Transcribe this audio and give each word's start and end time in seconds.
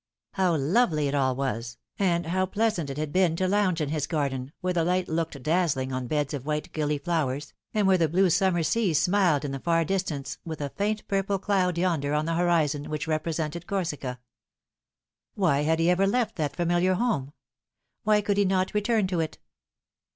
How 0.31 0.55
lovely 0.55 1.07
it 1.07 1.13
all 1.13 1.35
was, 1.35 1.77
and 1.99 2.25
how 2.25 2.47
pleasant 2.47 2.89
it 2.89 2.97
had 2.97 3.13
been 3.13 3.35
to 3.35 3.47
lounge 3.47 3.81
in 3.81 3.89
his 3.89 4.07
garden, 4.07 4.51
where 4.59 4.73
the 4.73 4.83
light 4.83 5.07
looked 5.07 5.43
dazzling 5.43 5.93
on 5.93 6.07
beds 6.07 6.33
of 6.33 6.43
white 6.47 6.73
gilly 6.73 6.97
flowers, 6.97 7.53
and 7.71 7.85
where 7.85 7.99
the 7.99 8.09
blue 8.09 8.31
summer 8.31 8.63
sea 8.63 8.95
smiled 8.95 9.45
in 9.45 9.51
the 9.51 9.59
far 9.59 9.85
distance, 9.85 10.39
with 10.43 10.59
a 10.59 10.69
faint 10.69 11.07
purple 11.07 11.37
cloud 11.37 11.77
yonder 11.77 12.15
on 12.15 12.25
the 12.25 12.33
horizon 12.33 12.89
which 12.89 13.05
represented 13.05 13.67
Corsica! 13.67 14.19
Why 15.35 15.61
had 15.61 15.77
he 15.77 15.91
ever 15.91 16.07
left 16.07 16.35
that 16.37 16.55
familiar 16.55 16.95
home? 16.95 17.31
Why 18.01 18.21
could 18.21 18.37
he 18.37 18.45
not 18.45 18.73
return 18.73 19.05
to 19.05 19.19
it 19.19 19.37